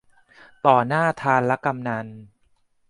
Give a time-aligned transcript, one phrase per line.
[0.65, 2.07] ต่อหน้าธารกำนัล